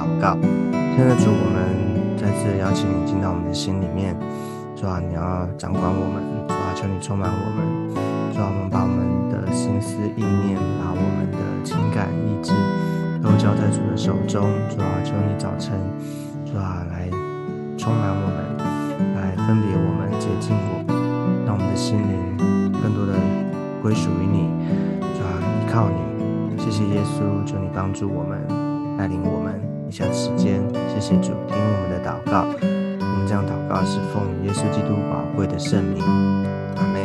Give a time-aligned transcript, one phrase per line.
[0.00, 0.38] 祷告。
[0.96, 4.16] 现在主，我们再次邀请你进到我们的心里面，
[4.74, 7.92] 主啊，你要掌管我们，主啊，求你充满我们，
[8.32, 12.52] 主啊，我们把我们的心思意念，把我们的情感意志
[13.20, 15.76] 都交在主的手中，主啊，求你早晨，
[16.48, 17.04] 主啊，来
[17.76, 18.56] 充满我们，
[19.20, 20.80] 来分别我们，洁净我，
[21.44, 23.12] 让我们的心灵更多的。
[23.82, 24.44] 归属于你，
[25.16, 28.38] 主啊，依靠你，谢谢耶稣，求你帮助我们，
[28.98, 29.58] 带领我们
[29.90, 36.00] 一下时间，谢谢主，听我们的祷告，我们这样祷告是奉耶稣基督宝贵的圣名，
[36.76, 37.02] 阿妹。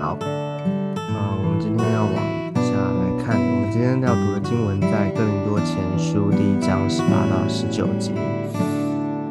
[0.00, 2.14] 好，那，我们今天要往
[2.62, 8.12] 下来看，我们今天要读的经文在哥林多前书第一章十八到十九节，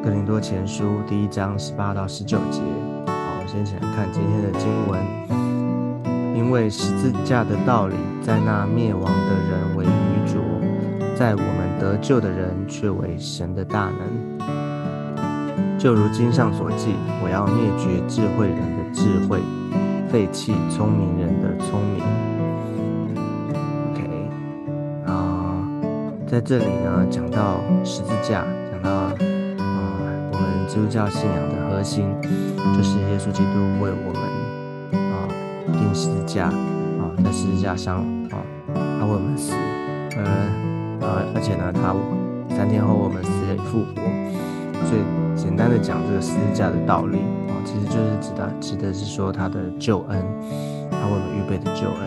[0.03, 2.59] 哥林多前书第一章十八到十九节，
[3.07, 4.99] 好，我们先起来看今天的经文。
[6.35, 10.41] 因为十字架的道理，在那灭亡的人为愚拙，
[11.15, 13.99] 在我们得救的人却为神的大能。
[15.77, 19.39] 就如经上所记：“我要灭绝智慧人的智慧，
[20.09, 22.01] 废弃聪明人的聪明。”
[23.91, 23.99] OK，
[25.05, 25.67] 啊，
[26.25, 29.13] 在这里呢，讲到十字架，讲到啊，
[30.31, 32.09] 我们基督教信仰的核心，
[32.75, 34.21] 就是耶稣基督为我们
[35.11, 35.27] 啊。
[35.67, 37.97] 钉十字架啊，在十字架上
[38.31, 38.41] 啊，
[38.73, 39.53] 他为我们死，
[40.17, 40.49] 呃
[41.05, 41.93] 呃，而且呢，他
[42.55, 44.01] 三天后我们死里复活。
[44.89, 45.01] 所以
[45.35, 50.19] 简单的讲这个十字架的道理啊，其实就是指的指的是说他的救恩，
[50.91, 52.01] 他为我们预备的救恩。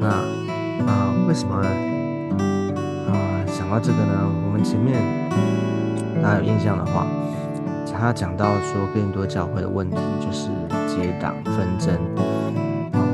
[0.00, 0.08] 那
[0.88, 3.12] 啊，为什么啊
[3.46, 4.28] 想到这个呢？
[4.46, 5.00] 我们前面
[6.22, 7.06] 大家有印象的话，
[7.86, 10.48] 他讲到说更多教会的问题就是
[10.88, 11.94] 结党纷争。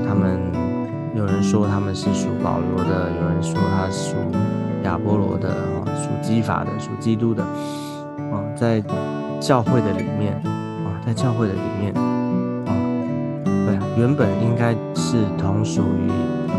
[0.09, 0.41] 他们
[1.15, 4.16] 有人说他们是属保罗的，有人说他属
[4.88, 8.82] 亚波罗的，啊，属基法的，属基督的，啊，在
[9.38, 12.72] 教会的里面，啊，在教会的里面，啊，
[13.44, 16.09] 对，原本应该是同属于
[16.48, 16.56] 啊，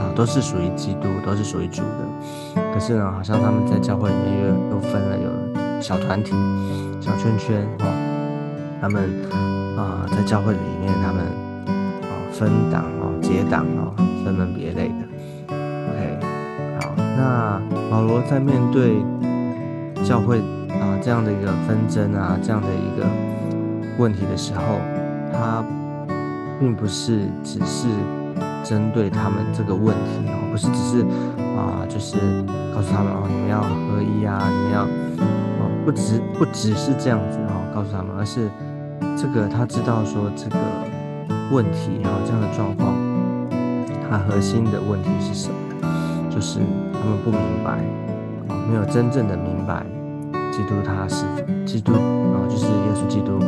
[0.00, 6.32] 啊，都是属于基督，都是属于主的，可是呢，好像他们在教会里面又又分了有小团体、
[6.98, 7.86] 小圈圈，啊，
[8.80, 9.02] 他们
[9.76, 11.22] 啊，在教会里面他们
[12.02, 12.16] 啊。
[12.32, 13.92] 分党哦，结党哦，
[14.24, 14.90] 分门别类。
[17.16, 18.96] 那保罗在面对
[20.04, 23.06] 教会啊这样的一个纷争啊这样的一个
[23.98, 24.78] 问题的时候，
[25.32, 25.64] 他
[26.58, 27.88] 并不是只是
[28.64, 31.02] 针对他们这个问题哦，不是只是
[31.56, 32.16] 啊就是
[32.74, 38.48] 告诉他们哦你们要合一啊，你们要哦不只不只是这样子哦告诉他们，而是
[39.16, 40.56] 这个他知道说这个。
[41.50, 42.94] 问题，然后这样的状况，
[44.08, 45.54] 它核心的问题是什么？
[46.30, 46.60] 就是
[47.02, 47.80] 他们不明白，
[48.70, 49.84] 没有真正的明白，
[50.52, 51.24] 基督他是
[51.66, 53.40] 基督，啊就是耶稣基督，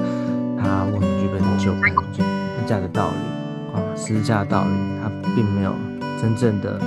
[0.60, 1.82] 他为我们具备的救恩，
[2.12, 4.70] 十字架的道理，啊，十字架的道理，
[5.00, 5.72] 他并没有
[6.20, 6.80] 真正的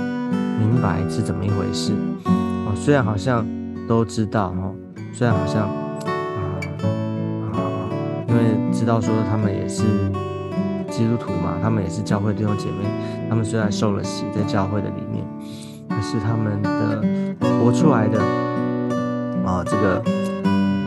[0.58, 1.94] 明白是怎么一回事，
[2.26, 3.46] 哦，虽然好像
[3.88, 4.74] 都知道，哦，
[5.14, 6.60] 虽然好像，啊
[7.54, 7.58] 啊，
[8.28, 9.84] 因为知道说他们也是。
[10.90, 12.88] 基督徒嘛，他们也是教会弟兄姐妹。
[13.28, 15.22] 他们虽然受了洗，在教会的里面，
[16.10, 17.04] 是他们的
[17.60, 18.18] 活出来的
[19.44, 20.02] 啊，这个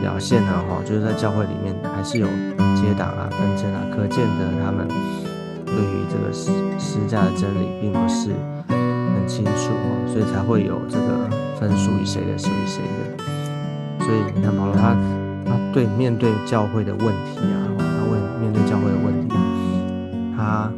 [0.02, 2.26] 表现呢，哈，就是在教会里面还是有
[2.74, 3.86] 结党啊、纷争啊。
[3.94, 4.88] 可见的，他们
[5.64, 11.30] 对于这个十十架的真理并不是很清楚哦，所以才会有这个
[11.60, 13.24] 分属于谁的，属于谁的。
[14.04, 14.96] 所以你看保罗他
[15.46, 19.36] 他对面对教会的问题啊，他问面对教会的问题。
[20.36, 20.68] 他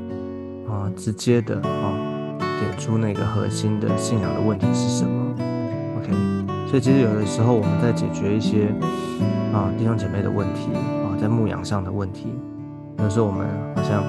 [0.69, 1.97] 啊，直接的啊，
[2.65, 5.35] 点出那个核心的信仰的问题是什么
[5.99, 6.13] ？OK，
[6.67, 8.69] 所以其实有的时候我们在解决一些
[9.53, 12.33] 啊弟兄姐妹的问题啊，在牧养上的问题，
[12.99, 13.47] 有时候我们
[13.77, 14.03] 好像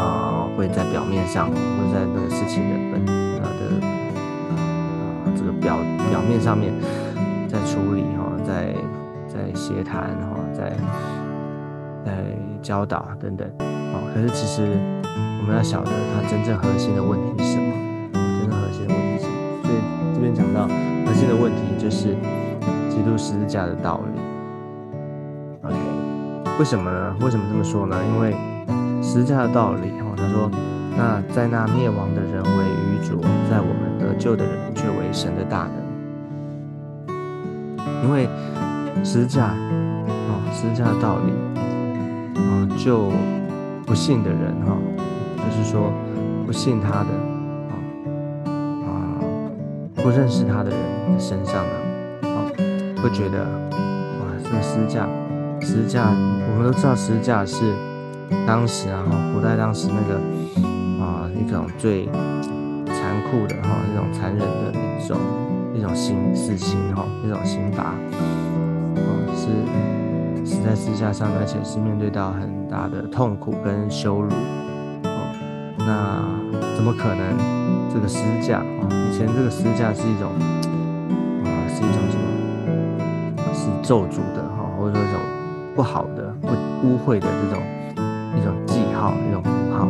[0.00, 3.02] 啊会在表面上，或者在那个事情的本
[3.42, 3.86] 啊的
[4.50, 4.54] 啊
[5.36, 5.76] 这个表
[6.10, 6.72] 表面上面
[7.48, 8.74] 在处理哈，在
[9.26, 10.72] 在协谈哈，在
[12.04, 12.24] 在
[12.62, 13.98] 教导等等啊。
[14.14, 14.78] 可是其实
[15.44, 17.70] 我们要晓得它真正核心的问题是什么？
[18.14, 19.34] 真正核心的问题是什么？
[19.62, 19.76] 所以
[20.14, 20.66] 这边讲到
[21.04, 22.16] 核心的问题就是
[22.88, 24.18] 基督十字架的道理。
[25.60, 25.76] OK，
[26.58, 27.14] 为什么呢？
[27.20, 27.94] 为什么这么说呢？
[28.14, 28.34] 因为
[29.02, 30.50] 十字架的道理哦，他说，
[30.96, 33.20] 那在那灭亡的人为愚拙，
[33.50, 35.76] 在我们得救的人却为神的大能。
[38.02, 38.26] 因为
[39.04, 39.48] 十字架
[40.08, 41.34] 哦，十字架的道理
[42.40, 43.12] 啊，就
[43.84, 44.72] 不信的人哈，
[45.44, 45.92] 就是说
[46.46, 47.10] 不信他的
[47.70, 47.74] 啊
[48.84, 49.20] 啊
[49.96, 50.78] 不认识他的人
[51.12, 52.46] 的身上呢，啊
[53.02, 55.06] 会觉得哇，这个十字架，
[55.60, 57.72] 十字架，我们都知道十字架是
[58.46, 59.04] 当时啊，
[59.34, 60.20] 古代当时那个
[61.04, 62.06] 啊一种最
[62.86, 65.18] 残酷的哈，那种残忍的一种
[65.74, 67.96] 一种刑死刑哈，一种刑罚，啊
[69.34, 69.48] 是
[70.44, 74.30] 死在私架上，而且是面对到很大的痛苦跟羞辱。
[75.86, 76.24] 那
[76.76, 77.54] 怎么可能？
[77.94, 80.32] 这个十字架啊，以前这个十字架是一种
[81.44, 82.26] 啊，是一种什么？
[83.54, 85.20] 是咒诅的哈，或者说一种
[85.76, 86.48] 不好的、不
[86.84, 87.62] 污秽的这种
[88.36, 89.86] 一种记号、一种符号。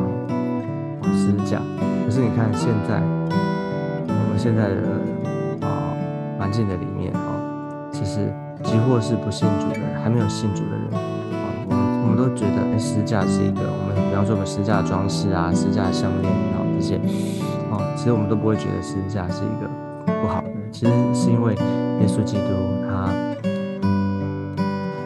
[1.14, 1.62] 十字架。
[2.04, 3.00] 可是你看现在，
[4.06, 5.96] 我们现在的啊
[6.38, 7.40] 环境的里面啊，
[7.90, 8.30] 其实
[8.62, 11.00] 几乎是不信主的，还没有信主的人啊。
[11.70, 13.62] 我们我们都觉得，哎，十字架是一个，
[14.14, 16.94] 比方说我们十字架的装饰啊，十字架的项链啊这些，
[17.68, 19.68] 哦，其实我们都不会觉得十字架是一个
[20.06, 20.48] 不好的。
[20.70, 22.54] 其实是因为耶稣基督
[22.86, 23.10] 他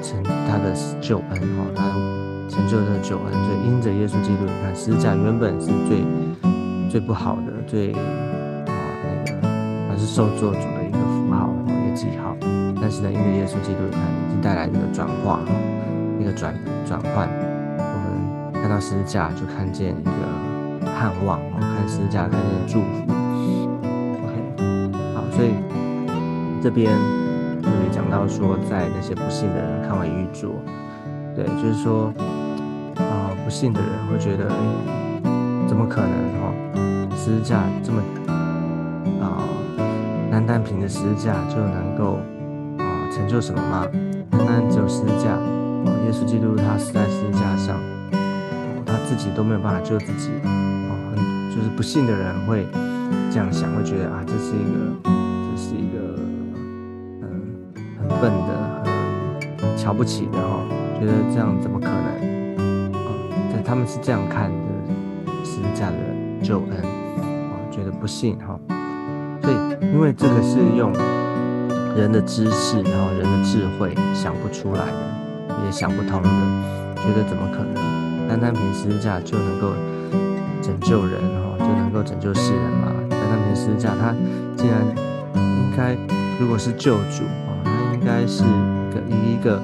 [0.04, 1.88] 成他的救恩，哈，他
[2.50, 6.04] 成就这个救恩，所以因着耶稣基督，你看十字架原本是最
[6.90, 9.40] 最不好的，最啊那个，
[9.88, 12.36] 它是受作主的一个符号，一个记号。
[12.78, 15.40] 但是呢，因为耶稣基督，你看已经带来一个转化。
[16.20, 16.52] 一个转
[16.84, 17.28] 转换，
[18.68, 20.10] 看到十字架就看见一个
[20.92, 23.00] 盼望哦，看十字架看见祝福。
[24.20, 25.54] OK，好，所以
[26.62, 26.92] 这边
[27.62, 30.50] 这里讲到说，在那些不信的人看为愚拙，
[31.34, 32.12] 对，就是说
[32.96, 34.56] 啊，不信的人会觉得，哎，
[35.66, 36.10] 怎么可能
[36.42, 37.08] 哦？
[37.16, 38.02] 十字架这么
[39.22, 39.48] 啊，
[40.30, 42.18] 单单凭着十字架就能够
[42.76, 43.86] 啊成就什么吗？
[44.30, 45.38] 单单只有十字架。
[46.04, 47.76] 耶稣基督他死在十字架上，
[49.08, 51.16] 自己都没有办法救自己，哦，很
[51.48, 52.66] 就是不信的人会
[53.30, 55.96] 这样想，会觉得啊，这是一个，这是一个，
[57.22, 57.26] 嗯，
[57.98, 58.84] 很笨的，
[59.62, 60.60] 很瞧不起的哈，
[61.00, 62.92] 觉得这样怎么可能？
[62.92, 63.08] 啊，
[63.50, 64.56] 但他们是这样看的
[65.42, 68.60] 是这样的救恩，啊，觉得不信哈，
[69.40, 69.54] 所以
[69.90, 70.92] 因为这个是用
[71.96, 75.08] 人的知识，然后人的智慧想不出来的。
[75.64, 76.28] 也想不通的，
[76.96, 78.07] 觉得怎么可能？
[78.28, 79.72] 单单凭十字架就能够
[80.60, 82.92] 拯救人哈，就能够拯救世人嘛？
[83.08, 84.14] 单单凭十字架，他
[84.56, 84.80] 竟然
[85.34, 85.96] 应该，
[86.38, 89.56] 如果是救主啊，他应该是一个一个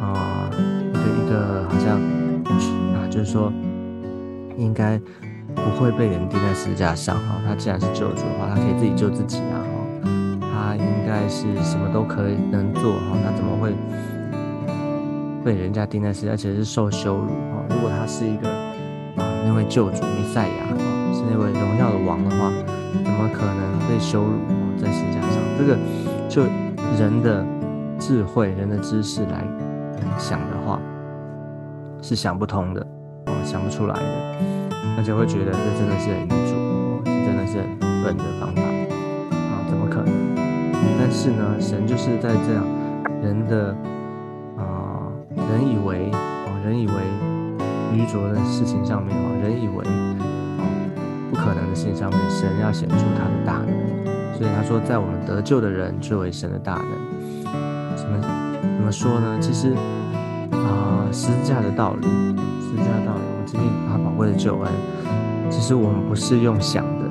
[0.00, 1.98] 啊，一个一个好像
[2.94, 3.52] 啊，就是说
[4.56, 5.00] 应该
[5.54, 7.40] 不会被人钉在十字架上哈。
[7.46, 10.10] 他既然是救主的话，他可以自己救自己啊哈。
[10.40, 13.72] 他应该是什么都可以能做哈，他怎么会？
[15.44, 17.64] 被人家钉在十字架，而且是受羞辱啊！
[17.70, 18.48] 如果他是一个
[19.16, 20.76] 啊那位救主弥赛亚啊，
[21.12, 22.50] 是那位荣耀的王的话，
[22.92, 24.58] 怎么可能被羞辱啊？
[24.76, 25.78] 在十字架上，这个
[26.28, 26.42] 就
[26.98, 27.44] 人的
[27.98, 29.44] 智慧、人的知识来
[30.18, 30.80] 想的话，
[32.02, 32.86] 是想不通的
[33.26, 34.02] 哦，想不出来的，
[34.98, 36.56] 而且会觉得这真的是很愚拙，
[37.06, 38.62] 是真的是很笨的方法
[39.36, 39.64] 啊！
[39.68, 40.12] 怎么可能？
[40.98, 42.64] 但是呢，神就是在这样
[43.22, 43.74] 人的。
[45.58, 46.92] 人以为哦，人以为
[47.92, 49.84] 愚拙的事情上面哦，人以为
[50.56, 50.62] 哦
[51.30, 53.66] 不可能的事情上面，神要显出他的大能。
[54.36, 56.86] 所以他说，在我们得救的人最为神的大能。
[57.96, 58.20] 怎么
[58.62, 59.36] 怎么说呢？
[59.40, 59.74] 其实
[60.52, 64.72] 啊，十字架的道理，十字架道理，我们今天他宝贵的救恩。
[65.50, 67.04] 其实我们不是用想的，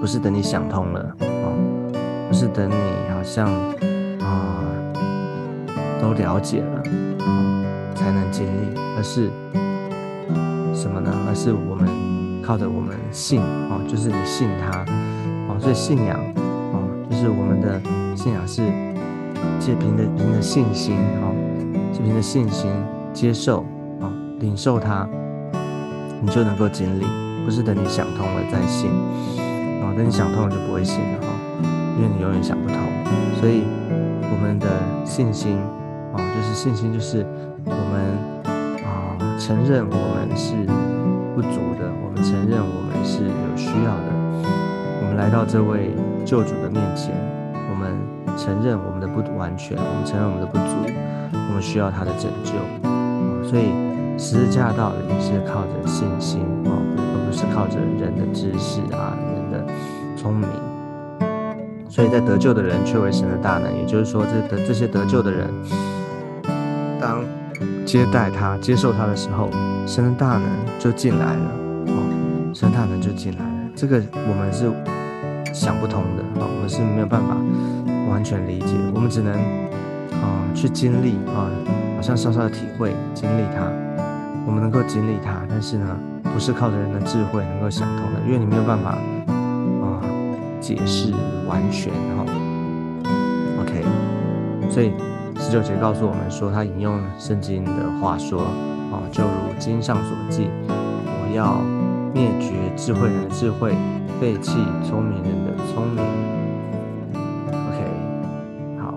[0.00, 1.54] 不是等你想通了哦，
[2.28, 2.74] 不是等你
[3.14, 3.46] 好像
[4.18, 4.58] 啊。
[6.02, 6.82] 都了解了，
[8.04, 9.30] 才能经历，而是
[10.74, 11.10] 什么呢？
[11.26, 11.88] 而是我们
[12.42, 14.84] 靠着我们信哦，就是你信他
[15.48, 16.20] 哦，所以信仰
[16.74, 17.80] 哦，就是我们的
[18.14, 18.60] 信仰是
[19.58, 21.32] 借凭着凭着信心哦，
[21.94, 22.70] 借凭着信心
[23.14, 23.64] 接受
[24.00, 25.08] 哦，领受它，
[26.20, 27.06] 你就能够经历，
[27.46, 28.90] 不是等你想通了再信
[29.80, 31.28] 哦，等你想通了就不会信了哈，
[31.96, 32.76] 因为你永远想不通，
[33.40, 33.62] 所以
[34.30, 34.68] 我们的
[35.06, 35.56] 信心。
[36.14, 37.26] 啊，就是信心，就是
[37.64, 38.44] 我们
[38.84, 40.54] 啊承认我们是
[41.34, 44.08] 不足的，我们承认我们是有需要的，
[45.00, 45.90] 我们来到这位
[46.24, 47.12] 救主的面前，
[47.70, 47.96] 我们
[48.36, 50.74] 承认我们的不完全，我们承认我们的不足，
[51.32, 52.52] 我们需要他的拯救。
[53.42, 53.72] 所以
[54.16, 59.66] 十字架道理是靠着信心哦，而不是靠着人的知识啊，人的
[60.16, 60.48] 聪明。
[61.88, 65.48] 所以在得救的人却为神的大能，也就是说，这的这些得救的人。
[67.00, 67.22] 当
[67.84, 69.50] 接待他、接受他的时候，
[69.86, 70.42] 神的大能
[70.78, 71.50] 就进来了。
[71.86, 73.70] 哦，神大能就进来了。
[73.76, 74.70] 这个我们是
[75.52, 77.36] 想不通的啊，我们是没有办法
[78.10, 81.50] 完全理解，我们只能啊去经历啊，
[81.96, 83.70] 好像稍稍的体会经历它。
[84.46, 85.86] 我们能够经历它，但是呢，
[86.22, 90.00] 不是靠着人的智慧能够想通的，因为你没有办法啊
[90.60, 91.12] 解释
[91.46, 92.24] 完全哈。
[93.60, 93.84] OK，
[94.70, 94.92] 所以
[95.44, 97.70] 十九节告诉我们说，他引用圣经的
[98.00, 98.40] 话说
[98.90, 101.60] 啊，就如经上所记，我要
[102.14, 103.74] 灭绝智慧人的智慧，
[104.18, 106.02] 废弃聪明人的聪明。
[107.52, 107.78] OK，
[108.80, 108.94] 好，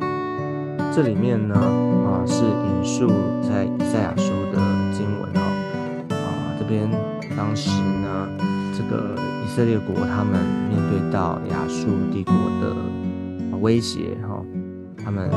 [0.96, 3.10] 这里面呢啊是引述
[3.44, 4.58] 在以赛亚书的
[4.94, 5.44] 经文哦。
[6.12, 6.66] 啊，这。
[6.66, 6.90] 边
[7.38, 8.28] 当时呢，
[8.76, 12.76] 这个以色列国他们面对到亚述帝国的
[13.60, 14.44] 威胁哈，
[15.02, 15.30] 他们，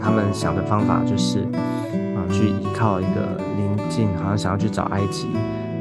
[0.00, 1.40] 他们想的方法就是
[2.14, 5.28] 啊，去依靠一个邻近，好像想要去找埃及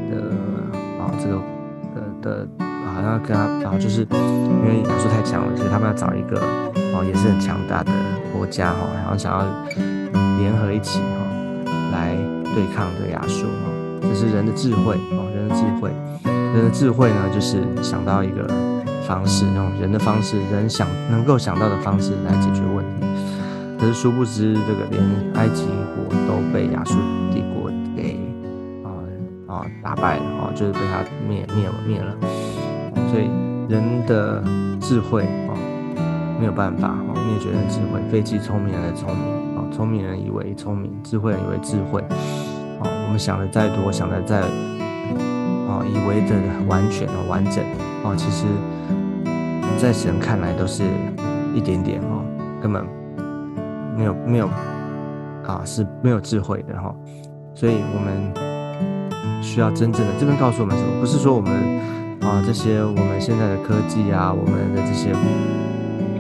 [0.10, 0.18] 的
[1.00, 1.42] 啊，这个
[2.22, 2.48] 的的，
[2.94, 6.40] 好像跟他，然后就是因为亚述太强了，所以他们要找一个
[6.94, 7.92] 哦，也是很强大的
[8.34, 9.46] 国家哈，然后想要
[10.40, 12.16] 联合一起哈来。
[12.56, 13.68] 对抗这个亚述啊，
[14.02, 15.92] 这是人的智慧啊，人的智慧，
[16.24, 18.48] 人的智慧呢，就是想到一个
[19.06, 23.06] 方式，用人的方式，人想能够想到的方式来解决问题。
[23.78, 25.02] 可是殊不知，这个连
[25.36, 25.66] 埃及
[25.96, 26.96] 国都被亚述
[27.34, 28.20] 帝国给
[28.84, 28.90] 啊
[29.48, 32.16] 啊打败了啊，就是被他灭灭了灭了。
[33.12, 33.30] 所以
[33.70, 34.44] 人的
[34.80, 35.54] 智慧啊，
[36.40, 42.04] 没有办法啊灭绝人的智慧，废弃聪明人的聪明啊，聪明人以为聪明，智慧人以为智慧。
[42.80, 46.36] 我们想的再多，想的再啊，以为的
[46.68, 47.64] 完全的完整
[48.04, 48.46] 啊，其实，
[49.78, 50.84] 在神看来都是
[51.54, 52.24] 一点点哦，
[52.62, 52.86] 根本
[53.96, 54.48] 没有没有
[55.46, 56.94] 啊，是没有智慧的哈。
[57.54, 61.00] 所以我们需要真正的这边告诉我们什么？
[61.00, 61.52] 不是说我们
[62.22, 65.12] 啊这些我们现在的科技啊，我们的这些，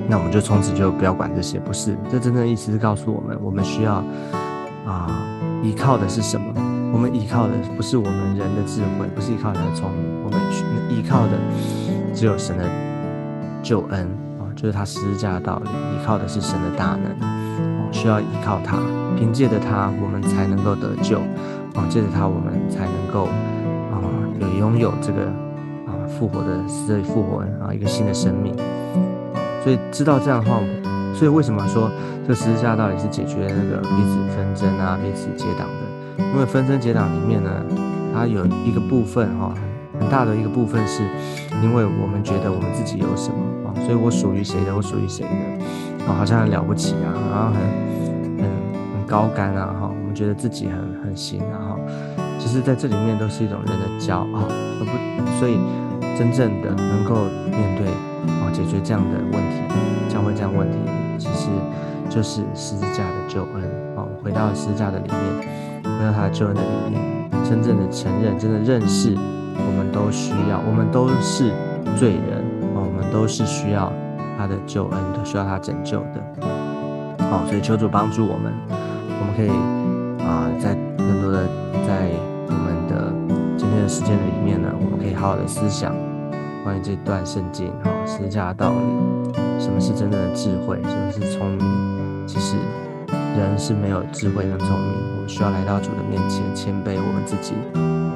[0.08, 1.98] 那我们就从此就不要管这些，不是？
[2.10, 4.04] 这真正的意思是告诉我们，我们需要
[4.86, 5.10] 啊
[5.64, 6.54] 依靠的是什么？
[6.94, 10.40] 我们依靠的不是我们人的智慧，不是依靠人的聪明，我们
[10.90, 11.34] 依靠的
[12.14, 12.64] 只有神的
[13.62, 14.08] 救恩
[14.40, 15.70] 啊，就是他十字架的道理。
[15.70, 17.12] 依靠的是神的大能，
[17.96, 18.78] 需要依靠他，
[19.18, 21.20] 凭借着他，我们才能够得救
[21.74, 23.28] 啊，借着他，我们才能够
[23.90, 24.04] 啊，
[24.38, 25.22] 有拥有这个
[25.88, 28.54] 啊复活的死里复活啊一个新的生命。
[29.64, 30.60] 所以知道这样的话，
[31.14, 31.90] 所以为什么说
[32.28, 36.24] 这十字架到底是解决那个彼此纷争啊、彼此结党的？
[36.34, 37.50] 因为纷争结党里面呢，
[38.14, 39.54] 它有一个部分哈，
[40.00, 41.04] 很大的一个部分是，
[41.64, 47.62] 因为我们觉得我们自己有什么啊，所以我属于谁的，我属于谁的，啊，好像很了不起啊，然后很
[48.38, 48.46] 很
[48.94, 51.80] 很高干啊哈，我们觉得自己很很行啊哈，
[52.40, 55.58] 其实在这里面都是一种人的骄傲， 而不，所以
[56.18, 57.16] 真正的能够
[57.50, 57.88] 面对
[58.42, 59.62] 啊解决这样的问题，
[60.10, 60.78] 教会这样问题，
[61.18, 61.50] 其实
[62.10, 63.64] 就是十字架的救恩
[63.96, 65.66] 啊，回到十字架的里面。
[65.98, 69.16] 回到他的救恩的里面，真正的承认，真的认识，
[69.58, 71.52] 我们都需要，我们都是
[71.98, 72.44] 罪人
[72.76, 73.92] 啊，我们都是需要
[74.38, 77.26] 他的救恩的，需要他拯救的。
[77.30, 79.50] 好，所以求主帮助我们，我们可以
[80.26, 81.48] 啊，在更多的
[81.88, 82.10] 在
[82.48, 83.14] 我们的
[83.58, 85.96] 今天的时间里面呢，我们可以好好的思想
[86.64, 92.56] 关于这段圣经，哈，十字架的道理，什么是真正的智慧，什么是聪明，其实。
[93.38, 97.54] 人是没有智慧跟聪明，我们需要来到主的面前，谦卑我们自己，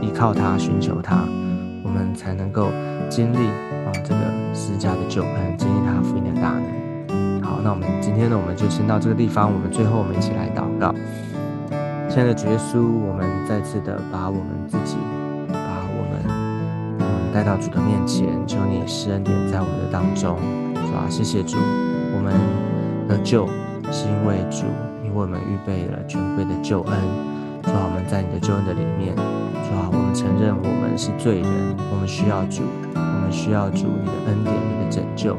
[0.09, 1.23] 依靠他，寻求他，
[1.83, 2.69] 我们才能够
[3.09, 4.19] 经历啊这个
[4.55, 7.43] 施加的救恩，经历他福音的大能。
[7.43, 9.53] 好，那我们今天呢，我们就先到这个地方。
[9.53, 10.91] 我们最后我们一起来祷告。
[12.09, 14.97] 亲爱的主耶稣，我们再次的把我们自己，
[15.47, 20.39] 把我们嗯带到主的面前，求你施恩典在我们的当中。
[20.73, 21.57] 主啊，谢谢主，
[22.15, 22.33] 我们
[23.07, 23.45] 的救
[23.91, 24.65] 是因为主。
[25.05, 26.93] 因为我们预备了全贵的救恩，
[27.61, 32.63] 主啊，我们在你的救恩的里面，主啊，承认我们是罪人，我们需要主，
[32.95, 35.33] 我们需要主你的恩典，你的拯救，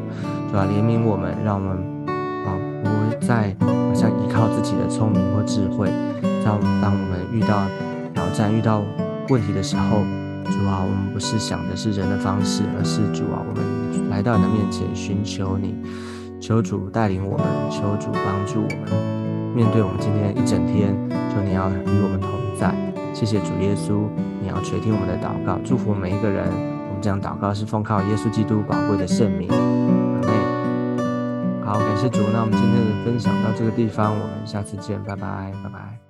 [0.51, 1.77] 主啊，怜悯我们，让我们
[2.47, 5.91] 啊不再好像依靠自己的聪明或智慧，
[6.45, 7.67] 当当我们遇到
[8.15, 8.83] 挑战、遇到
[9.29, 9.99] 问题的时候，
[10.45, 15.75] 主啊，我们不是想的是人的方式，而是主啊，我们来到你的面前寻求你，
[16.41, 19.21] 求主带领我们，求主帮助我们。
[19.55, 20.95] 面对我们今天一整天，
[21.35, 22.90] 求你要与我们同在。
[23.13, 24.09] 谢谢主耶稣，
[24.41, 26.47] 你要垂听我们的祷告，祝福每一个人。
[26.89, 29.49] 我们这样祷告是奉靠耶稣基督宝贵的圣名。
[29.51, 29.57] 阿
[30.23, 30.33] 妹，
[31.65, 32.21] 好，感谢主。
[32.33, 36.10] 那我们今天的分享到这个地方，我们下次见，拜拜，拜拜。